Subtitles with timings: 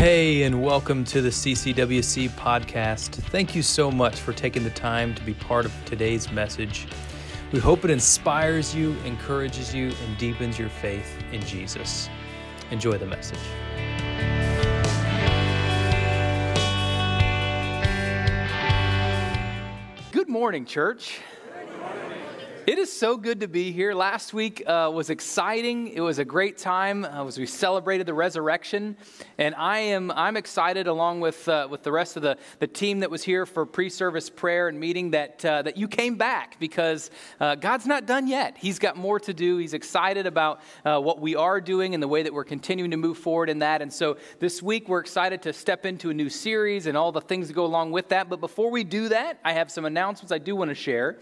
[0.00, 3.16] Hey, and welcome to the CCWC podcast.
[3.24, 6.86] Thank you so much for taking the time to be part of today's message.
[7.52, 12.08] We hope it inspires you, encourages you, and deepens your faith in Jesus.
[12.70, 13.38] Enjoy the message.
[20.12, 21.20] Good morning, church.
[22.66, 23.94] It is so good to be here.
[23.94, 25.88] Last week uh, was exciting.
[25.88, 28.98] It was a great time uh, as we celebrated the resurrection,
[29.38, 33.00] and I am I'm excited along with uh, with the rest of the, the team
[33.00, 37.10] that was here for pre-service prayer and meeting that uh, that you came back because
[37.40, 38.58] uh, God's not done yet.
[38.58, 39.56] He's got more to do.
[39.56, 43.16] He's excited about what we are doing and the way that we're continuing to move
[43.16, 43.80] forward in that.
[43.80, 47.20] And so this week we're excited to step into a new series and all the
[47.22, 48.28] things that go along with that.
[48.28, 51.18] But before we do that, I have some announcements I do want to share.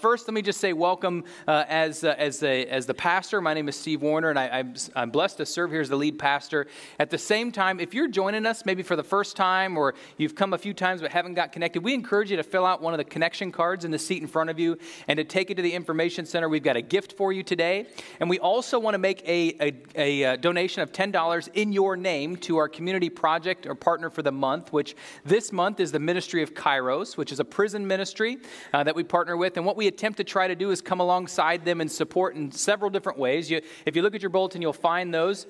[0.00, 3.40] first, let me just say welcome uh, as, uh, as, a, as the pastor.
[3.40, 5.96] My name is Steve Warner, and I, I'm, I'm blessed to serve here as the
[5.96, 6.66] lead pastor.
[6.98, 10.34] At the same time, if you're joining us maybe for the first time or you've
[10.34, 12.94] come a few times but haven't got connected, we encourage you to fill out one
[12.94, 15.54] of the connection cards in the seat in front of you and to take it
[15.54, 16.48] to the information center.
[16.48, 17.86] We've got a gift for you today.
[18.20, 21.96] And we also want to make a, a, a uh, donation of $10 in your
[21.96, 25.98] name to our community project or partner for the month, which this month is the
[25.98, 28.38] Ministry of Kairos, which is a prison ministry
[28.72, 29.56] uh, that we partner with.
[29.56, 32.52] And what we attempt to try to do is come alongside them and support in
[32.52, 33.50] several different ways.
[33.50, 35.46] You, if you look at your bulletin, you'll find those.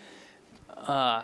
[0.70, 1.22] Uh,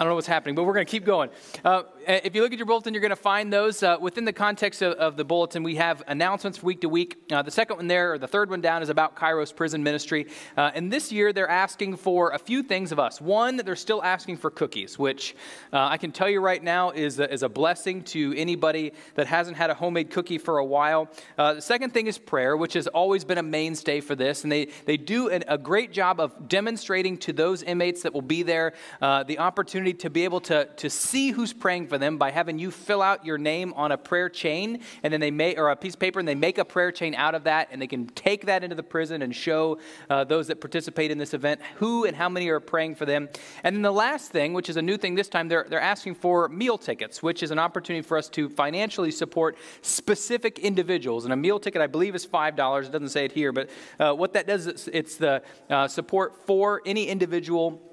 [0.00, 1.28] I don't know what's happening, but we're going to keep going.
[1.62, 4.32] Uh, if you look at your bulletin, you're going to find those uh, within the
[4.32, 5.62] context of, of, the bulletin.
[5.62, 7.18] We have announcements week to week.
[7.30, 10.26] Uh, the second one there, or the third one down, is about Kairos Prison Ministry.
[10.56, 13.20] Uh, and this year, they're asking for a few things of us.
[13.20, 15.36] One, they're still asking for cookies, which
[15.70, 19.26] uh, I can tell you right now is a, is a blessing to anybody that
[19.26, 21.10] hasn't had a homemade cookie for a while.
[21.36, 24.44] Uh, the second thing is prayer, which has always been a mainstay for this.
[24.44, 28.22] And they, they do an, a great job of demonstrating to those inmates that will
[28.22, 32.18] be there the opportunity opportunity to be able to, to see who's praying for them
[32.18, 35.58] by having you fill out your name on a prayer chain and then they make
[35.58, 37.80] or a piece of paper and they make a prayer chain out of that and
[37.80, 39.78] they can take that into the prison and show
[40.08, 43.28] uh, those that participate in this event who and how many are praying for them.
[43.64, 46.14] And then the last thing which is a new thing this time they're, they're asking
[46.16, 51.24] for meal tickets which is an opportunity for us to financially support specific individuals.
[51.24, 54.12] And a meal ticket i believe is $5 it doesn't say it here but uh,
[54.14, 57.89] what that does is it's the uh, support for any individual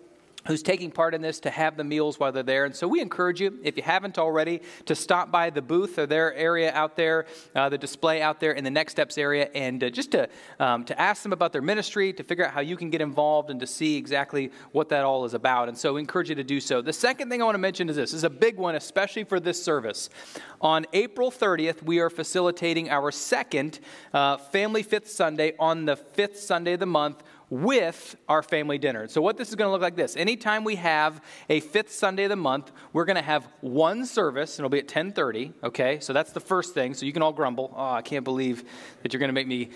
[0.48, 2.66] who's taking part in this to have the meals while they're there.
[2.66, 6.06] And so we encourage you, if you haven't already, to stop by the booth or
[6.06, 7.26] their area out there,
[7.56, 10.86] uh, the display out there in the Next Steps area, and uh, just to, um,
[10.86, 13.60] to ask them about their ministry, to figure out how you can get involved, and
[13.60, 15.68] to see exactly what that all is about.
[15.68, 16.82] And so we encourage you to do so.
[16.82, 19.26] The second thing I want to mention is this, this is a big one, especially
[19.26, 20.10] for this service.
[20.62, 23.80] On April 30th, we are facilitating our second
[24.14, 29.08] uh, Family Fifth Sunday on the fifth Sunday of the month with our family dinner.
[29.08, 32.24] So, what this is going to look like this anytime we have a fifth Sunday
[32.24, 35.54] of the month, we're going to have one service, and it'll be at 10:30.
[35.64, 36.94] Okay, so that's the first thing.
[36.94, 37.74] So you can all grumble.
[37.76, 38.64] Oh, I can't believe
[39.02, 39.70] that you're going to make me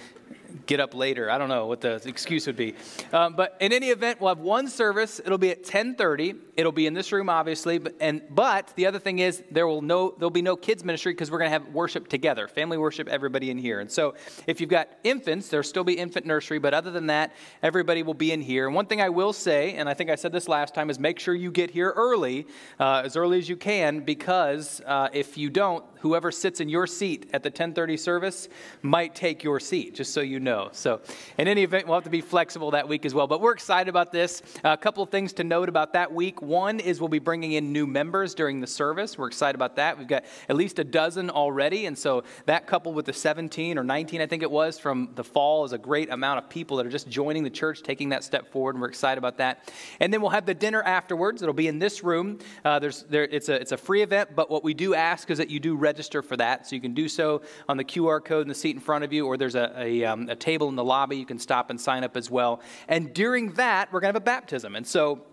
[0.66, 1.29] get up later.
[1.29, 2.75] I don't know what the excuse would be.
[3.13, 5.19] Um, but in any event, we'll have one service.
[5.19, 6.35] It'll be at 10:30.
[6.56, 7.78] It'll be in this room, obviously.
[7.78, 11.13] But and but the other thing is there will no there'll be no kids ministry
[11.13, 13.79] because we're going to have worship together, family worship, everybody in here.
[13.79, 14.16] And so
[14.47, 16.59] if you've got infants, there'll still be infant nursery.
[16.59, 17.33] But other than that,
[17.63, 18.68] everybody will be in here.
[18.68, 21.00] And one thing I will say, and I think I said this last time, is
[21.00, 22.47] make sure you get here early,
[22.79, 26.88] uh, as early as you can, because uh, if you don't, whoever sits in your
[26.88, 28.50] seat at the 10:30 service
[28.81, 29.95] might take your seat.
[29.95, 30.69] Just so you know.
[30.72, 31.02] So,
[31.38, 33.28] in any event, we'll have to be flexible that week as well.
[33.28, 34.41] But we're excited about this.
[34.63, 36.41] a couple of things to note about that week.
[36.41, 39.18] One is we'll be bringing in new members during the service.
[39.18, 39.97] We're excited about that.
[39.97, 41.85] We've got at least a dozen already.
[41.85, 45.24] And so, that coupled with the 17 or 19, I think it was, from the
[45.24, 48.24] fall is a great amount of people that are just joining the church, taking that
[48.24, 48.75] step forward.
[48.75, 49.72] And we're excited about that.
[50.00, 51.41] And then we'll have the dinner afterwards.
[51.41, 52.40] It'll be in this room.
[52.66, 55.38] Uh, there's, there, it's, a, it's a free event, but what we do ask is
[55.38, 56.68] that you do register for that.
[56.68, 59.13] So, you can do so on the QR code in the seat in front of
[59.13, 61.18] you, or there's a, a, um, a table in the lobby.
[61.18, 62.62] You can stop and sign up as well.
[62.88, 64.75] And during that, we're going to have a baptism.
[64.75, 65.25] And so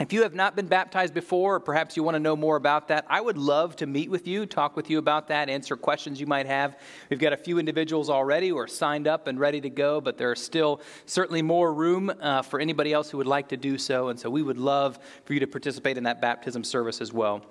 [0.00, 2.88] if you have not been baptized before, or perhaps you want to know more about
[2.88, 6.18] that, I would love to meet with you, talk with you about that, answer questions
[6.18, 6.78] you might have.
[7.10, 10.16] We've got a few individuals already who are signed up and ready to go, but
[10.16, 13.76] there is still certainly more room uh, for anybody else who would like to do
[13.76, 14.08] so.
[14.08, 17.44] And so we would love for you to participate in that baptism service as well.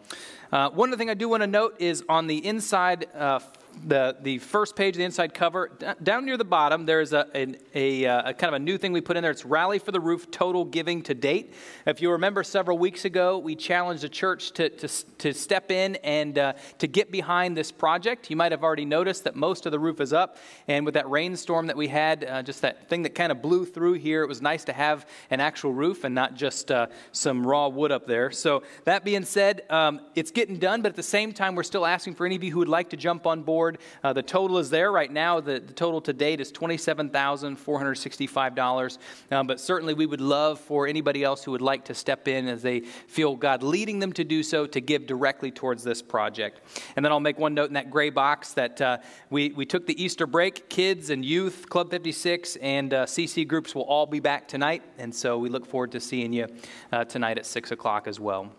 [0.51, 3.41] Uh, one other thing I do want to note is on the inside uh,
[3.85, 5.71] the, the first page of the inside cover,
[6.01, 8.91] down near the bottom, there's a, a, a, uh, a, kind of a new thing
[8.91, 9.31] we put in there.
[9.31, 11.53] It's Rally for the Roof Total Giving to Date.
[11.85, 14.87] If you remember several weeks ago, we challenged the church to, to,
[15.19, 18.29] to step in and uh, to get behind this project.
[18.29, 20.37] You might have already noticed that most of the roof is up.
[20.67, 23.65] And with that rainstorm that we had, uh, just that thing that kind of blew
[23.65, 27.45] through here, it was nice to have an actual roof and not just uh, some
[27.45, 28.31] raw wood up there.
[28.31, 31.85] So, that being said, um, it's getting done, but at the same time, we're still
[31.85, 33.68] asking for any of you who would like to jump on board.
[34.03, 35.39] Uh, the total is there right now.
[35.39, 38.97] The, the total to date is $27,465.
[39.31, 42.47] Um, but certainly, we would love for anybody else who would like to step in
[42.47, 46.61] as they feel God leading them to do so to give directly towards this project.
[46.95, 48.97] And then I'll make one note in that gray box that uh,
[49.29, 50.69] we, we took the Easter break.
[50.69, 54.83] Kids and youth, Club 56, and uh, CC groups will all be back tonight.
[54.97, 56.47] And so we look forward to seeing you
[56.91, 58.51] uh, tonight at 6 o'clock as well.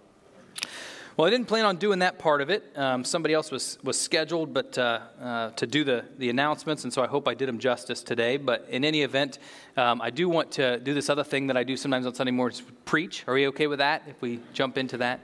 [1.20, 2.72] Well, I didn't plan on doing that part of it.
[2.74, 6.90] Um, somebody else was, was scheduled but, uh, uh, to do the, the announcements, and
[6.90, 8.38] so I hope I did them justice today.
[8.38, 9.38] But in any event,
[9.76, 12.30] um, I do want to do this other thing that I do sometimes on Sunday
[12.30, 13.24] mornings preach.
[13.26, 15.20] Are we okay with that if we jump into that?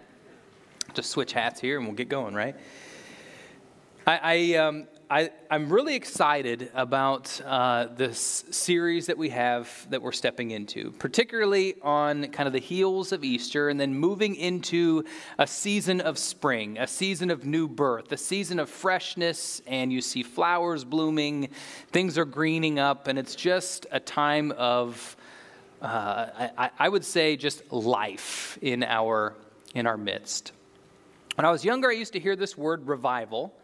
[0.93, 2.57] Just switch hats here and we'll get going, right?
[4.07, 10.03] I, I, um, I, am really excited about uh, this series that we have that
[10.03, 15.05] we're stepping into, particularly on kind of the heels of Easter and then moving into
[15.39, 20.01] a season of spring, a season of new birth, a season of freshness, and you
[20.01, 21.51] see flowers blooming,
[21.93, 25.17] things are greening up, and it's just a time of,
[25.83, 29.35] uh, I, I would say, just life in our,
[29.73, 30.51] in our midst.
[31.37, 33.55] When I was younger, I used to hear this word revival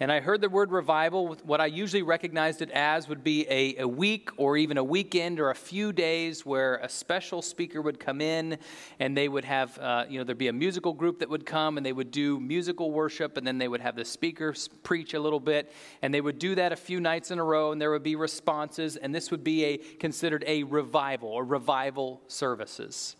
[0.00, 3.82] and I heard the word revival, what I usually recognized it as would be a,
[3.82, 8.00] a week or even a weekend or a few days where a special speaker would
[8.00, 8.56] come in
[8.98, 11.76] and they would have, uh, you know, there'd be a musical group that would come
[11.76, 15.20] and they would do musical worship and then they would have the speaker preach a
[15.20, 15.70] little bit
[16.00, 18.16] and they would do that a few nights in a row and there would be
[18.16, 23.16] responses and this would be a considered a revival or revival services.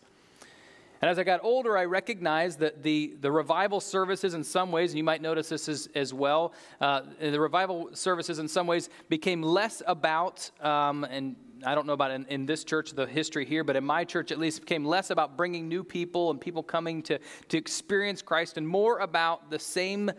[1.01, 4.91] And as I got older, I recognized that the, the revival services, in some ways,
[4.91, 8.91] and you might notice this as, as well, uh, the revival services, in some ways,
[9.09, 13.47] became less about, um, and I don't know about in, in, this church, the history
[13.47, 16.63] here, but in my church at least, became less about bringing new people and people
[16.63, 17.19] coming to,
[17.49, 20.11] to experience Christ and more about the same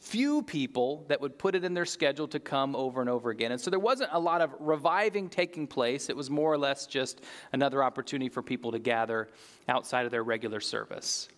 [0.00, 3.52] few people that would put it in their schedule to come over and over again.
[3.52, 6.08] And so there wasn't a lot of reviving taking place.
[6.08, 7.20] It was more or less just
[7.52, 9.28] another opportunity for people to gather
[9.68, 11.28] outside of their regular service.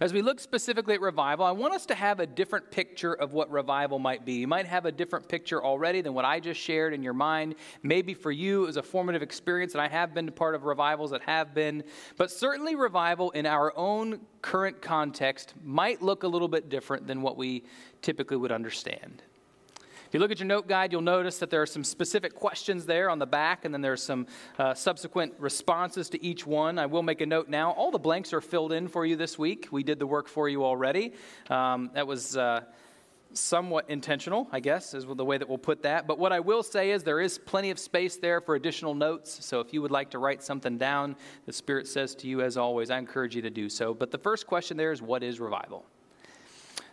[0.00, 3.32] As we look specifically at revival, I want us to have a different picture of
[3.32, 4.34] what revival might be.
[4.34, 7.54] You might have a different picture already than what I just shared in your mind.
[7.82, 11.10] Maybe for you, it was a formative experience, and I have been part of revivals
[11.10, 11.84] that have been.
[12.16, 17.22] But certainly, revival in our own current context might look a little bit different than
[17.22, 17.64] what we
[18.00, 19.22] typically would understand.
[20.12, 22.84] If you look at your note guide, you'll notice that there are some specific questions
[22.84, 24.26] there on the back, and then there's some
[24.58, 26.78] uh, subsequent responses to each one.
[26.78, 27.70] I will make a note now.
[27.70, 29.68] All the blanks are filled in for you this week.
[29.70, 31.14] We did the work for you already.
[31.48, 32.36] Um, that was.
[32.36, 32.60] Uh,
[33.34, 36.06] somewhat intentional, I guess, is the way that we'll put that.
[36.06, 39.42] But what I will say is there is plenty of space there for additional notes.
[39.42, 41.16] So if you would like to write something down,
[41.46, 43.94] the Spirit says to you, as always, I encourage you to do so.
[43.94, 45.86] But the first question there is what is revival?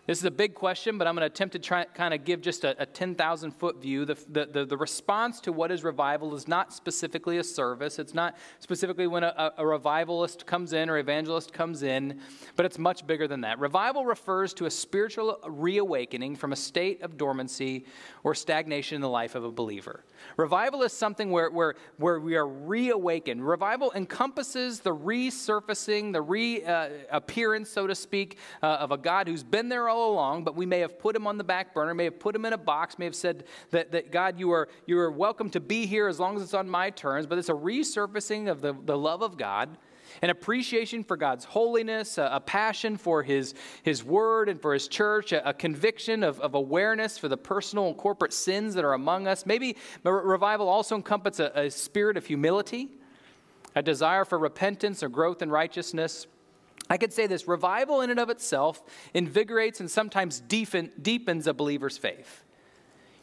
[0.10, 2.42] This is a big question, but I'm going to attempt to try kind of give
[2.42, 4.06] just a, a 10,000 foot view.
[4.06, 8.00] The, the, the, the, response to what is revival is not specifically a service.
[8.00, 12.22] It's not specifically when a, a revivalist comes in or evangelist comes in,
[12.56, 13.60] but it's much bigger than that.
[13.60, 17.86] Revival refers to a spiritual reawakening from a state of dormancy
[18.24, 20.06] or stagnation in the life of a believer.
[20.38, 23.48] Revival is something where, where, where we are reawakened.
[23.48, 29.44] Revival encompasses the resurfacing, the reappearance, uh, so to speak, uh, of a God who's
[29.44, 32.06] been there all along, but we may have put him on the back burner, may
[32.06, 34.98] have put him in a box, may have said that, that God, you are, you
[35.00, 37.54] are welcome to be here as long as it's on my terms, but it's a
[37.54, 39.78] resurfacing of the, the love of God
[40.22, 43.54] an appreciation for God's holiness, a, a, passion for his,
[43.84, 47.88] his word and for his church, a, a conviction of, of, awareness for the personal
[47.88, 49.46] and corporate sins that are among us.
[49.46, 52.90] Maybe revival also encompasses a, a spirit of humility,
[53.76, 56.28] a desire for repentance or growth in righteousness.
[56.90, 58.81] I could say this revival in and of itself
[59.14, 62.44] invigorates and sometimes deepen, deepens a believer's faith.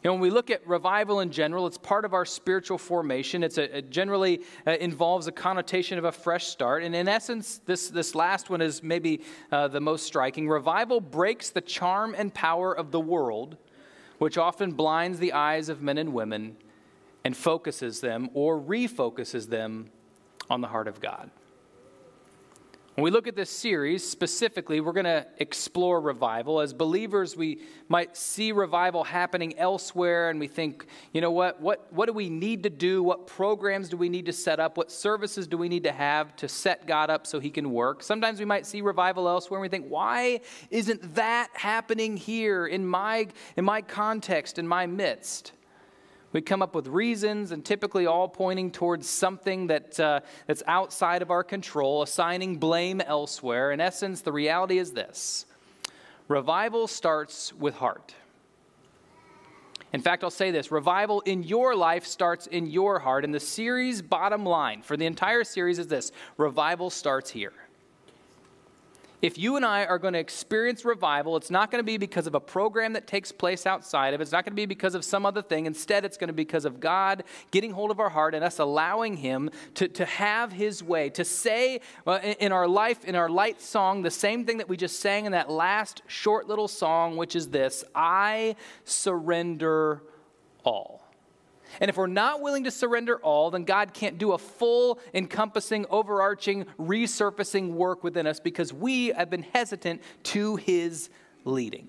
[0.03, 3.43] You know, when we look at revival in general, it's part of our spiritual formation.
[3.43, 6.83] It's a, it generally uh, involves a connotation of a fresh start.
[6.83, 10.47] And in essence, this, this last one is maybe uh, the most striking.
[10.47, 13.57] Revival breaks the charm and power of the world,
[14.19, 16.57] which often blinds the eyes of men and women
[17.25, 19.89] and focuses them or refocuses them
[20.49, 21.31] on the heart of God.
[22.97, 26.59] When we look at this series specifically, we're going to explore revival.
[26.59, 31.93] As believers, we might see revival happening elsewhere, and we think, you know what, what,
[31.93, 33.03] what do we need to do?
[33.03, 34.77] What programs do we need to set up?
[34.77, 38.01] What services do we need to have to set God up so He can work?
[38.01, 42.83] Sometimes we might see revival elsewhere, and we think, why isn't that happening here in
[42.83, 43.27] my,
[43.57, 45.51] in my context, in my midst?
[46.33, 51.21] We come up with reasons, and typically all pointing towards something that, uh, that's outside
[51.21, 53.71] of our control, assigning blame elsewhere.
[53.71, 55.45] In essence, the reality is this
[56.27, 58.13] revival starts with heart.
[59.93, 63.23] In fact, I'll say this revival in your life starts in your heart.
[63.23, 67.53] And the series bottom line for the entire series is this revival starts here
[69.21, 72.27] if you and I are going to experience revival, it's not going to be because
[72.27, 74.23] of a program that takes place outside of it.
[74.23, 75.65] It's not going to be because of some other thing.
[75.65, 78.59] Instead, it's going to be because of God getting hold of our heart and us
[78.59, 81.81] allowing Him to, to have His way, to say
[82.39, 85.31] in our life, in our light song, the same thing that we just sang in
[85.31, 90.03] that last short little song, which is this I surrender
[90.63, 91.06] all.
[91.79, 95.85] And if we're not willing to surrender all, then God can't do a full, encompassing,
[95.89, 101.09] overarching, resurfacing work within us because we have been hesitant to His
[101.45, 101.87] leading.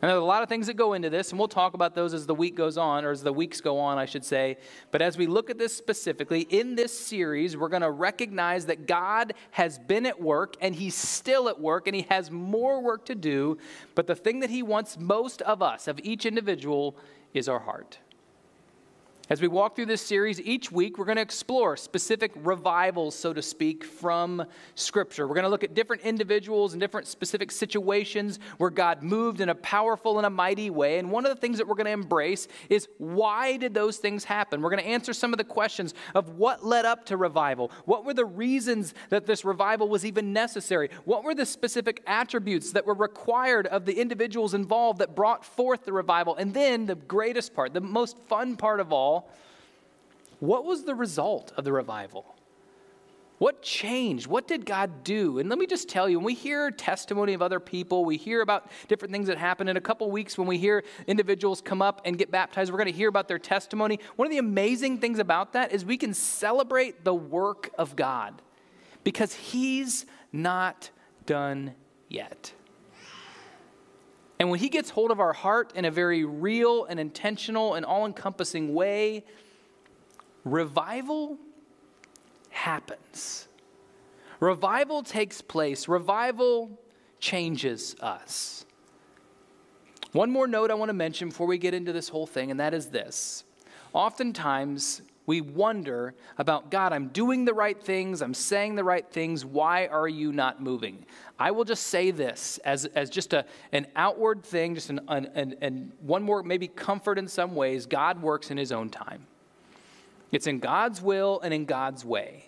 [0.00, 2.14] And there's a lot of things that go into this, and we'll talk about those
[2.14, 4.58] as the week goes on, or as the weeks go on, I should say.
[4.92, 8.86] But as we look at this specifically, in this series, we're going to recognize that
[8.86, 13.06] God has been at work, and He's still at work, and He has more work
[13.06, 13.58] to do.
[13.96, 16.96] But the thing that He wants most of us, of each individual,
[17.34, 17.98] is our heart.
[19.30, 23.34] As we walk through this series, each week we're going to explore specific revivals, so
[23.34, 24.42] to speak, from
[24.74, 25.28] Scripture.
[25.28, 29.50] We're going to look at different individuals and different specific situations where God moved in
[29.50, 30.98] a powerful and a mighty way.
[30.98, 34.24] And one of the things that we're going to embrace is why did those things
[34.24, 34.62] happen?
[34.62, 37.70] We're going to answer some of the questions of what led up to revival.
[37.84, 40.88] What were the reasons that this revival was even necessary?
[41.04, 45.84] What were the specific attributes that were required of the individuals involved that brought forth
[45.84, 46.34] the revival?
[46.36, 49.17] And then the greatest part, the most fun part of all,
[50.40, 52.36] what was the result of the revival?
[53.38, 54.26] What changed?
[54.26, 55.38] What did God do?
[55.38, 58.40] And let me just tell you, when we hear testimony of other people, we hear
[58.40, 59.68] about different things that happen.
[59.68, 62.90] In a couple weeks, when we hear individuals come up and get baptized, we're going
[62.90, 64.00] to hear about their testimony.
[64.16, 68.42] One of the amazing things about that is we can celebrate the work of God
[69.04, 70.90] because He's not
[71.24, 71.74] done
[72.08, 72.52] yet.
[74.38, 77.84] And when He gets hold of our heart in a very real and intentional and
[77.84, 79.24] all encompassing way,
[80.44, 81.38] revival
[82.50, 83.48] happens.
[84.40, 85.88] Revival takes place.
[85.88, 86.70] Revival
[87.18, 88.64] changes us.
[90.12, 92.60] One more note I want to mention before we get into this whole thing, and
[92.60, 93.44] that is this.
[93.92, 99.44] Oftentimes, we wonder about God, I'm doing the right things, I'm saying the right things,
[99.44, 101.04] why are you not moving?
[101.38, 105.26] I will just say this as, as just a, an outward thing, just an, an,
[105.34, 107.84] an, an one more maybe comfort in some ways.
[107.84, 109.26] God works in his own time.
[110.32, 112.46] It's in God's will and in God's way.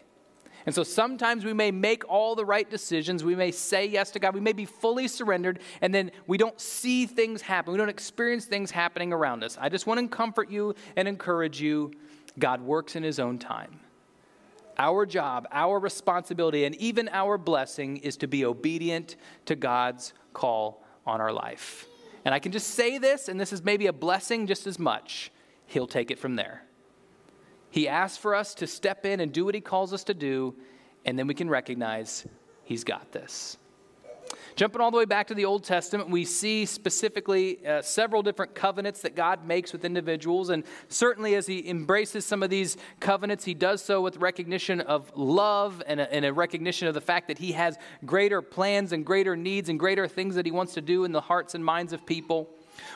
[0.64, 3.22] And so sometimes we may make all the right decisions.
[3.22, 4.34] We may say yes to God.
[4.34, 7.72] We may be fully surrendered, and then we don't see things happen.
[7.72, 9.58] We don't experience things happening around us.
[9.60, 11.92] I just want to comfort you and encourage you.
[12.38, 13.80] God works in His own time.
[14.78, 20.82] Our job, our responsibility, and even our blessing is to be obedient to God's call
[21.06, 21.86] on our life.
[22.24, 25.30] And I can just say this, and this is maybe a blessing just as much.
[25.66, 26.62] He'll take it from there.
[27.70, 30.54] He asks for us to step in and do what He calls us to do,
[31.04, 32.26] and then we can recognize
[32.64, 33.58] He's got this.
[34.56, 38.54] Jumping all the way back to the Old Testament, we see specifically uh, several different
[38.54, 40.50] covenants that God makes with individuals.
[40.50, 45.10] And certainly, as He embraces some of these covenants, He does so with recognition of
[45.16, 49.06] love and a, and a recognition of the fact that He has greater plans and
[49.06, 51.92] greater needs and greater things that He wants to do in the hearts and minds
[51.92, 52.50] of people.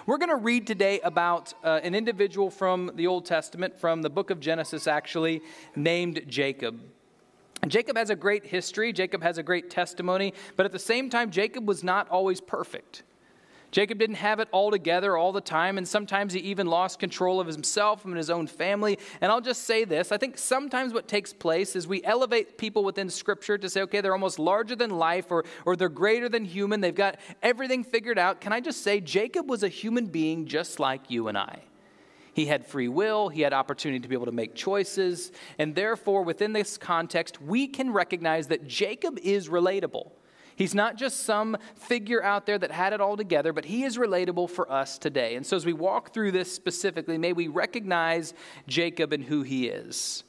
[0.06, 4.10] We're going to read today about uh, an individual from the Old Testament, from the
[4.10, 5.42] book of Genesis, actually,
[5.76, 6.80] named Jacob.
[7.68, 11.30] Jacob has a great history, Jacob has a great testimony, but at the same time,
[11.30, 13.02] Jacob was not always perfect.
[13.74, 17.40] Jacob didn't have it all together all the time, and sometimes he even lost control
[17.40, 19.00] of himself and his own family.
[19.20, 22.84] And I'll just say this I think sometimes what takes place is we elevate people
[22.84, 26.44] within Scripture to say, okay, they're almost larger than life or, or they're greater than
[26.44, 28.40] human, they've got everything figured out.
[28.40, 31.62] Can I just say, Jacob was a human being just like you and I.
[32.34, 36.22] He had free will, he had opportunity to be able to make choices, and therefore,
[36.22, 40.10] within this context, we can recognize that Jacob is relatable.
[40.56, 43.98] He's not just some figure out there that had it all together, but he is
[43.98, 45.36] relatable for us today.
[45.36, 48.34] And so, as we walk through this specifically, may we recognize
[48.66, 50.24] Jacob and who he is.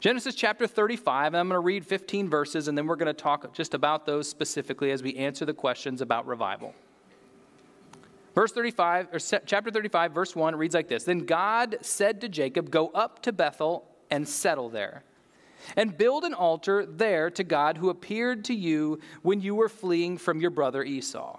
[0.00, 3.12] Genesis chapter 35, and I'm going to read 15 verses, and then we're going to
[3.12, 6.74] talk just about those specifically as we answer the questions about revival.
[8.34, 12.70] Verse 35, or chapter 35, verse 1 reads like this Then God said to Jacob,
[12.70, 15.02] Go up to Bethel and settle there,
[15.76, 20.16] and build an altar there to God who appeared to you when you were fleeing
[20.16, 21.38] from your brother Esau.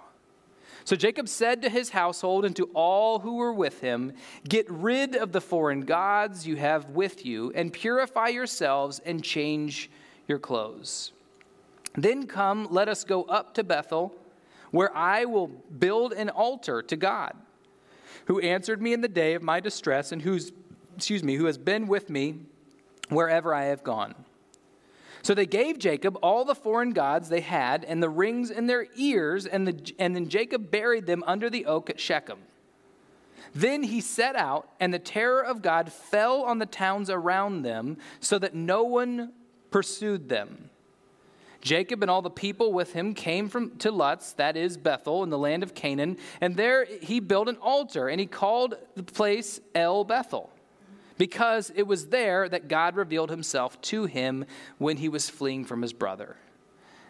[0.84, 4.12] So Jacob said to his household and to all who were with him,
[4.48, 9.90] Get rid of the foreign gods you have with you, and purify yourselves and change
[10.28, 11.12] your clothes.
[11.94, 14.14] Then come, let us go up to Bethel
[14.72, 17.36] where I will build an altar to God,
[18.26, 20.50] who answered me in the day of my distress and who's,
[20.96, 22.40] excuse me, who has been with me
[23.08, 24.14] wherever I have gone.
[25.22, 28.88] So they gave Jacob all the foreign gods they had and the rings in their
[28.96, 32.40] ears, and, the, and then Jacob buried them under the oak at Shechem.
[33.54, 37.98] Then he set out, and the terror of God fell on the towns around them,
[38.18, 39.32] so that no one
[39.70, 40.70] pursued them.
[41.62, 45.30] Jacob and all the people with him came from to Luz, that is Bethel, in
[45.30, 49.60] the land of Canaan, and there he built an altar, and he called the place
[49.74, 50.50] El Bethel,
[51.18, 54.44] because it was there that God revealed himself to him
[54.78, 56.36] when he was fleeing from his brother.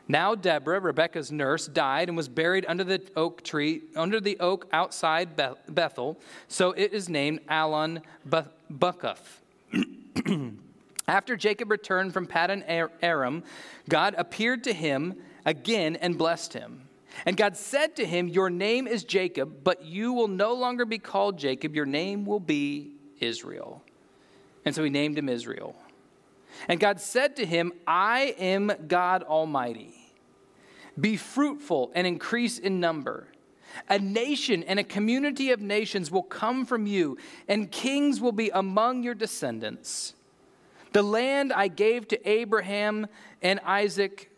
[0.06, 4.68] Now Deborah, Rebekah's nurse, died and was buried under the oak tree, under the oak
[4.71, 5.30] outside
[5.66, 9.40] Bethel, so it is named Allon Bachuth.
[11.09, 13.42] After Jacob returned from Paddan Aram,
[13.88, 16.88] God appeared to him again and blessed him.
[17.26, 20.99] And God said to him, Your name is Jacob, but you will no longer be
[20.99, 21.75] called Jacob.
[21.75, 23.82] Your name will be Israel.
[24.64, 25.76] And so he named him Israel.
[26.68, 29.94] And God said to him, I am God Almighty.
[30.99, 33.28] Be fruitful and increase in number.
[33.88, 37.16] A nation and a community of nations will come from you,
[37.49, 40.14] and kings will be among your descendants.
[40.92, 43.06] The land I gave to Abraham
[43.40, 44.30] and Isaac,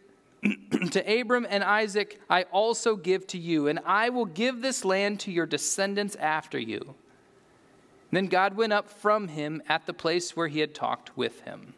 [0.90, 5.20] to Abram and Isaac, I also give to you, and I will give this land
[5.20, 6.94] to your descendants after you.
[8.12, 11.75] Then God went up from him at the place where he had talked with him.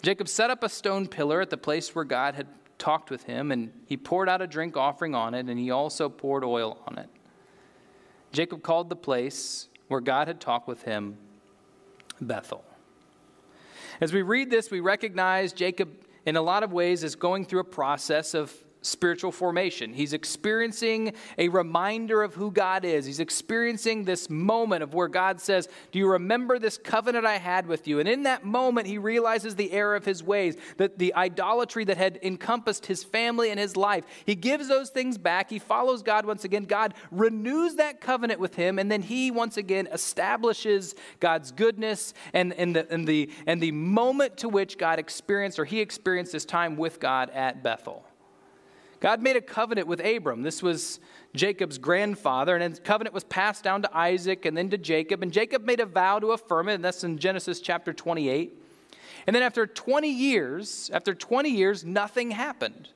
[0.00, 2.46] Jacob set up a stone pillar at the place where God had
[2.78, 6.08] talked with him, and he poured out a drink offering on it, and he also
[6.08, 7.10] poured oil on it.
[8.32, 11.18] Jacob called the place where God had talked with him
[12.20, 12.64] Bethel.
[14.00, 15.90] As we read this, we recognize Jacob,
[16.24, 19.92] in a lot of ways, is going through a process of spiritual formation.
[19.92, 23.06] He's experiencing a reminder of who God is.
[23.06, 27.66] He's experiencing this moment of where God says, Do you remember this covenant I had
[27.66, 27.98] with you?
[28.00, 31.96] And in that moment, he realizes the error of his ways, that the idolatry that
[31.96, 34.04] had encompassed his family and his life.
[34.24, 35.50] He gives those things back.
[35.50, 36.64] He follows God once again.
[36.64, 42.52] God renews that covenant with him, and then he once again establishes God's goodness and,
[42.54, 46.44] and, the, and, the, and the moment to which God experienced or he experienced his
[46.44, 48.04] time with God at Bethel.
[49.00, 50.42] God made a covenant with Abram.
[50.42, 51.00] This was
[51.34, 55.22] Jacob's grandfather, and the covenant was passed down to Isaac and then to Jacob.
[55.22, 58.52] And Jacob made a vow to affirm it, and that's in Genesis chapter 28.
[59.26, 62.90] And then after 20 years, after 20 years, nothing happened.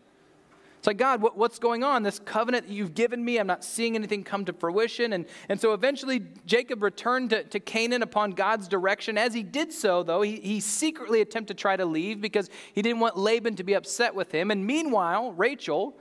[0.84, 2.02] It's like, God, what, what's going on?
[2.02, 5.14] This covenant that you've given me, I'm not seeing anything come to fruition.
[5.14, 9.16] And, and so eventually Jacob returned to, to Canaan upon God's direction.
[9.16, 12.82] As he did so, though, he, he secretly attempted to try to leave because he
[12.82, 14.50] didn't want Laban to be upset with him.
[14.50, 15.96] And meanwhile, Rachel,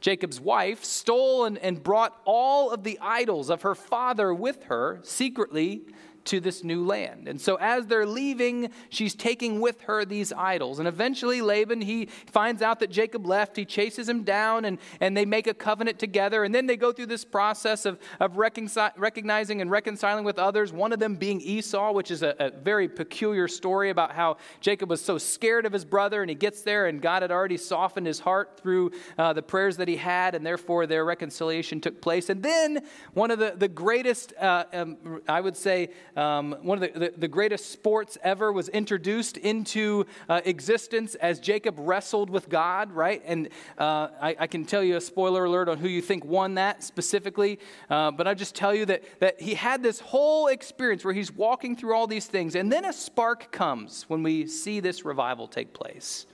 [0.00, 5.00] Jacob's wife, stole and, and brought all of the idols of her father with her
[5.02, 5.82] secretly
[6.26, 7.28] to this new land.
[7.28, 10.78] And so as they're leaving, she's taking with her these idols.
[10.78, 13.56] And eventually Laban, he finds out that Jacob left.
[13.56, 16.44] He chases him down and, and they make a covenant together.
[16.44, 20.92] And then they go through this process of, of recognizing and reconciling with others, one
[20.92, 25.00] of them being Esau, which is a, a very peculiar story about how Jacob was
[25.00, 28.20] so scared of his brother and he gets there and God had already softened his
[28.20, 32.28] heart through uh, the prayers that he had and therefore their reconciliation took place.
[32.28, 36.92] And then one of the, the greatest, uh, um, I would say, um, one of
[36.92, 42.48] the, the, the, greatest sports ever was introduced into uh, existence as Jacob wrestled with
[42.48, 43.22] God, right?
[43.24, 46.54] And uh, I, I, can tell you a spoiler alert on who you think won
[46.54, 51.04] that specifically, uh, but I just tell you that, that he had this whole experience
[51.04, 54.80] where he's walking through all these things, and then a spark comes when we see
[54.80, 56.26] this revival take place.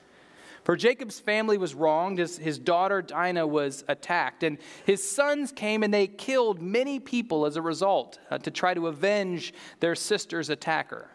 [0.66, 5.84] For Jacob's family was wronged, his, his daughter Dinah was attacked, and his sons came
[5.84, 10.50] and they killed many people as a result uh, to try to avenge their sister's
[10.50, 11.08] attacker.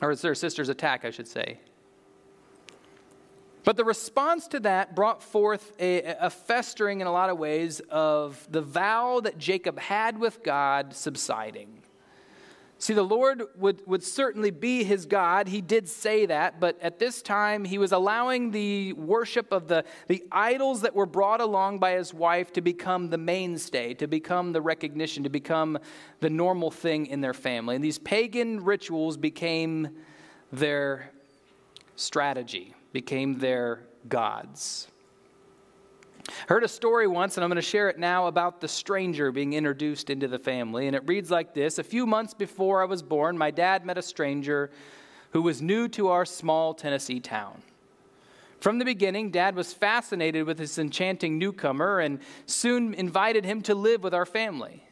[0.00, 1.58] Or their sister's attack, I should say.
[3.64, 7.80] But the response to that brought forth a, a, festering in a lot of ways
[7.90, 11.82] of the vow that Jacob had with God subsiding.
[12.84, 15.48] See, the Lord would, would certainly be his God.
[15.48, 19.86] He did say that, but at this time, he was allowing the worship of the,
[20.06, 24.52] the idols that were brought along by his wife to become the mainstay, to become
[24.52, 25.78] the recognition, to become
[26.20, 27.74] the normal thing in their family.
[27.74, 29.88] And these pagan rituals became
[30.52, 31.10] their
[31.96, 34.88] strategy, became their gods.
[36.48, 39.52] Heard a story once, and I'm going to share it now about the stranger being
[39.52, 40.86] introduced into the family.
[40.86, 43.98] And it reads like this A few months before I was born, my dad met
[43.98, 44.70] a stranger
[45.30, 47.62] who was new to our small Tennessee town.
[48.60, 53.74] From the beginning, Dad was fascinated with this enchanting newcomer and soon invited him to
[53.74, 54.82] live with our family.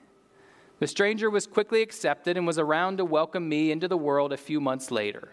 [0.79, 4.37] The stranger was quickly accepted and was around to welcome me into the world a
[4.37, 5.31] few months later.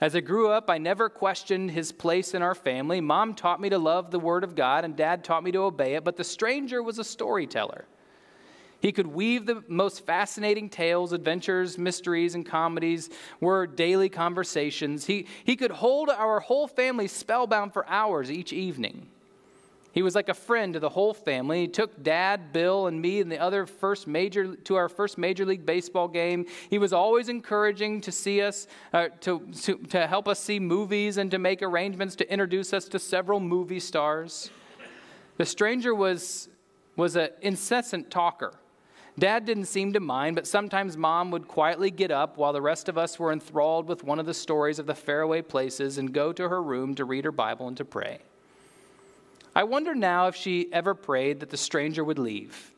[0.00, 3.00] As I grew up, I never questioned his place in our family.
[3.00, 5.94] Mom taught me to love the Word of God, and Dad taught me to obey
[5.94, 7.86] it, but the stranger was a storyteller.
[8.78, 13.08] He could weave the most fascinating tales, adventures, mysteries, and comedies
[13.40, 15.06] were daily conversations.
[15.06, 19.08] He, he could hold our whole family spellbound for hours each evening.
[19.96, 21.62] He was like a friend to the whole family.
[21.62, 25.46] He took Dad, Bill, and me and the other first major to our first major
[25.46, 26.44] league baseball game.
[26.68, 31.16] He was always encouraging to see us, uh, to, to, to help us see movies
[31.16, 34.50] and to make arrangements to introduce us to several movie stars.
[35.38, 36.50] The stranger was
[36.96, 38.52] was an incessant talker.
[39.18, 42.90] Dad didn't seem to mind, but sometimes mom would quietly get up while the rest
[42.90, 46.34] of us were enthralled with one of the stories of the faraway places and go
[46.34, 48.20] to her room to read her Bible and to pray.
[49.56, 52.72] I wonder now if she ever prayed that the stranger would leave.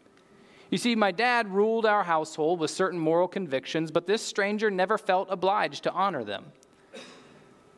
[0.70, 4.96] You see, my dad ruled our household with certain moral convictions, but this stranger never
[4.96, 6.44] felt obliged to honor them.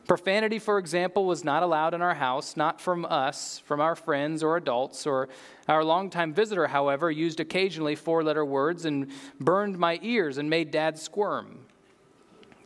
[0.05, 4.43] Profanity, for example, was not allowed in our house, not from us, from our friends
[4.43, 5.29] or adults, or
[5.67, 9.09] our longtime visitor, however, used occasionally four letter words and
[9.39, 11.65] burned my ears and made dad squirm.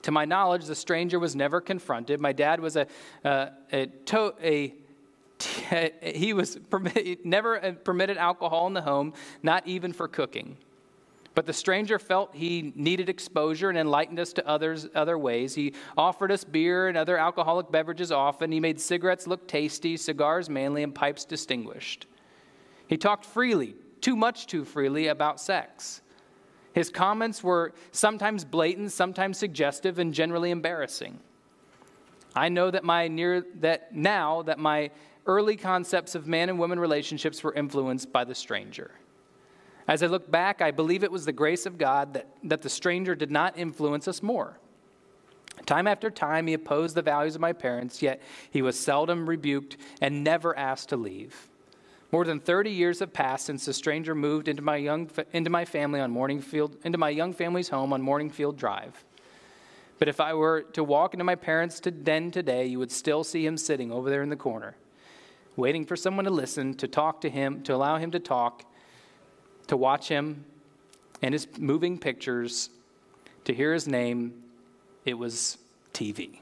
[0.01, 2.19] To my knowledge, the stranger was never confronted.
[2.19, 2.87] My dad was a,
[3.23, 4.73] uh, a, to- a
[6.01, 6.57] he was
[7.23, 10.57] never uh, permitted alcohol in the home, not even for cooking.
[11.33, 15.53] But the stranger felt he needed exposure and enlightened us to others other ways.
[15.53, 18.53] He offered us beer and other alcoholic beverages often.
[18.53, 22.07] He made cigarettes look tasty, cigars manly, and pipes distinguished.
[22.87, 26.01] He talked freely, too much too freely, about sex.
[26.71, 31.19] His comments were sometimes blatant, sometimes suggestive, and generally embarrassing.
[32.33, 34.91] I know that my near that now that my
[35.25, 38.91] early concepts of man and woman relationships were influenced by the stranger.
[39.87, 42.69] As I look back, I believe it was the grace of God that, that the
[42.69, 44.57] stranger did not influence us more.
[45.65, 49.77] Time after time, he opposed the values of my parents, yet he was seldom rebuked
[50.01, 51.49] and never asked to leave.
[52.11, 55.65] More than 30 years have passed since the stranger moved into my, young, into my
[55.65, 59.03] family on Morningfield, into my young family's home on Morningfield Drive.
[59.97, 63.45] But if I were to walk into my parents' den today, you would still see
[63.45, 64.75] him sitting over there in the corner
[65.55, 68.63] waiting for someone to listen, to talk to him, to allow him to talk,
[69.67, 70.45] to watch him
[71.21, 72.69] and his moving pictures,
[73.45, 74.43] to hear his name.
[75.05, 75.57] It was
[75.93, 76.39] TV.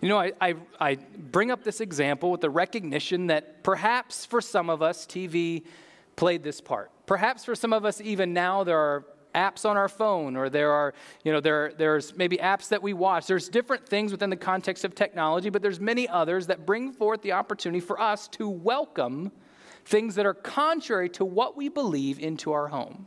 [0.00, 4.40] You know, I, I, I, bring up this example with the recognition that perhaps for
[4.40, 5.62] some of us, TV
[6.16, 6.90] played this part.
[7.06, 10.72] Perhaps for some of us, even now, there are apps on our phone or there
[10.72, 13.26] are you know there, there's maybe apps that we watch.
[13.26, 17.22] There's different things within the context of technology but there's many others that bring forth
[17.22, 19.32] the opportunity for us to welcome
[19.84, 23.06] things that are contrary to what we believe into our home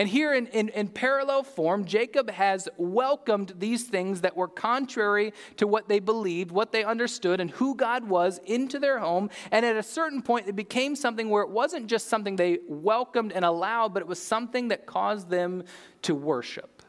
[0.00, 5.34] and here in, in, in, parallel form, Jacob has welcomed these things that were contrary
[5.58, 9.28] to what they believed, what they understood, and who God was into their home.
[9.50, 13.32] And at a certain point, it became something where it wasn't just something they welcomed
[13.32, 15.64] and allowed, but it was something that caused them
[16.00, 16.82] to worship.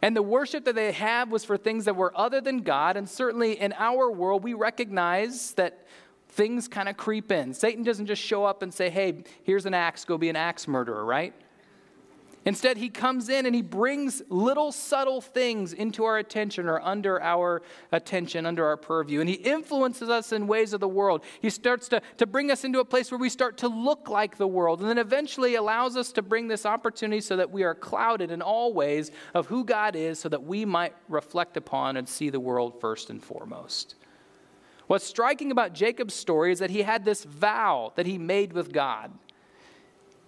[0.00, 2.96] And the worship that they had was for things that were other than God.
[2.96, 5.86] And certainly in our world, we recognize that
[6.28, 7.52] things kind of creep in.
[7.52, 10.66] Satan doesn't just show up and say, hey, here's an axe, go be an axe
[10.66, 11.34] murderer, right?
[12.44, 17.22] Instead, he comes in and he brings little subtle things into our attention or under
[17.22, 19.20] our attention, under our purview.
[19.20, 21.22] And he influences us in ways of the world.
[21.40, 24.38] He starts to, to bring us into a place where we start to look like
[24.38, 24.80] the world.
[24.80, 28.42] And then eventually allows us to bring this opportunity so that we are clouded in
[28.42, 32.40] all ways of who God is so that we might reflect upon and see the
[32.40, 33.94] world first and foremost.
[34.88, 38.72] What's striking about Jacob's story is that he had this vow that he made with
[38.72, 39.12] God.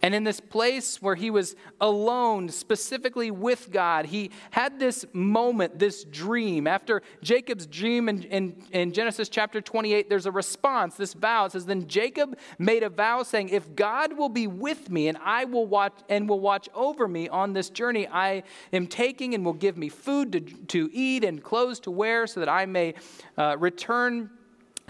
[0.04, 5.78] And in this place where he was alone, specifically with God, he had this moment,
[5.78, 6.66] this dream.
[6.66, 11.46] After Jacob's dream in, in, in, Genesis chapter 28, there's a response, this vow.
[11.46, 15.16] It says, Then Jacob made a vow saying, If God will be with me and
[15.24, 18.42] I will watch and will watch over me on this journey I
[18.74, 22.40] am taking and will give me food to, to eat and clothes to wear so
[22.40, 22.92] that I may
[23.38, 24.28] uh, return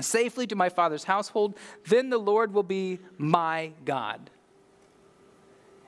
[0.00, 4.29] safely to my father's household, then the Lord will be my God.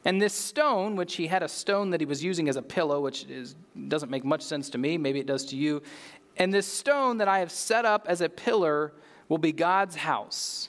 [0.07, 3.01] And this stone, which he had a stone that he was using as a pillow,
[3.01, 3.57] which is,
[3.89, 5.83] doesn't make much sense to me, maybe it does to you.
[6.37, 8.93] And this stone that I have set up as a pillar
[9.29, 10.69] will be God's house.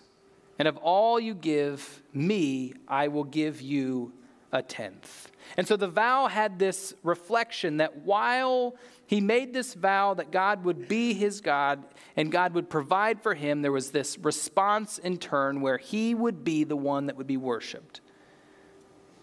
[0.58, 4.12] And of all you give me, I will give you
[4.52, 5.30] a tenth.
[5.56, 10.64] And so the vow had this reflection that while he made this vow that God
[10.64, 11.84] would be his God
[12.16, 16.44] and God would provide for him, there was this response in turn where he would
[16.44, 18.02] be the one that would be worshiped.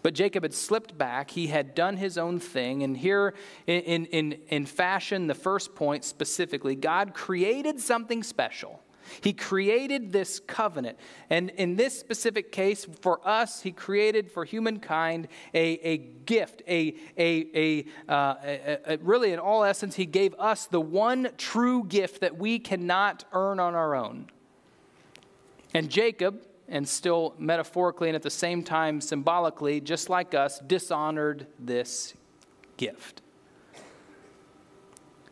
[0.05, 1.31] But Jacob had slipped back.
[1.31, 2.83] He had done his own thing.
[2.83, 3.33] And here,
[3.65, 8.83] in, in, in fashion, the first point specifically, God created something special.
[9.21, 10.99] He created this covenant.
[11.31, 16.93] And in this specific case, for us, He created for humankind a, a gift, a,
[17.17, 18.35] a, a, uh,
[18.85, 23.23] a, really, in all essence, He gave us the one true gift that we cannot
[23.31, 24.27] earn on our own.
[25.73, 31.47] And Jacob, and still metaphorically and at the same time symbolically, just like us, dishonored
[31.59, 32.13] this
[32.77, 33.21] gift.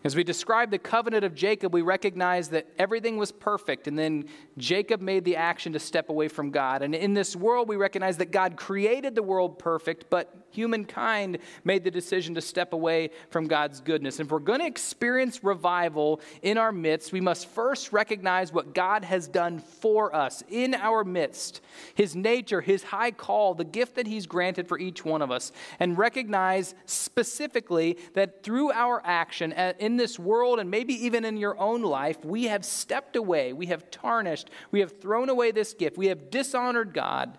[0.04, 4.26] As we describe the covenant of Jacob, we recognize that everything was perfect, and then
[4.58, 6.82] Jacob made the action to step away from God.
[6.82, 11.84] And in this world, we recognize that God created the world perfect, but humankind made
[11.84, 14.20] the decision to step away from God's goodness.
[14.20, 18.76] And if we're going to experience revival in our midst, we must first recognize what
[18.76, 21.62] God has done for us in our midst
[21.96, 25.52] His nature, His high call, the gift that He's granted for each one of us,
[25.80, 31.38] and recognize specifically that through our action uh, in this world and maybe even in
[31.38, 35.76] your own life, we have stepped away, we have tarnished, we have thrown away this
[35.76, 37.38] gift, we have dishonored God.